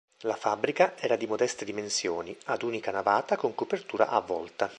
[0.21, 4.67] La fabbrica era di modeste dimensione, ad unica navata con copertura a volta.